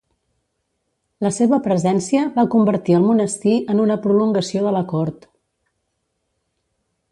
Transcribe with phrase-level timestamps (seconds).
[1.25, 5.31] La seva presència va convertir el monestir en una prolongació de la cort.